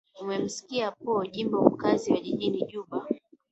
[0.21, 3.07] umemsikia po jimbo mkaazi wa jijini juba